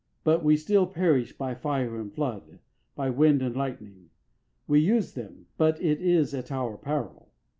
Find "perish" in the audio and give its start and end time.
0.87-1.37